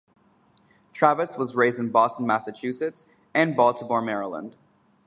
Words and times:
Travis 0.93 1.37
was 1.37 1.53
raised 1.53 1.77
in 1.77 1.89
Boston, 1.91 2.25
Massachusetts, 2.25 3.05
and 3.35 3.55
Baltimore, 3.55 4.01
Maryland. 4.01 4.55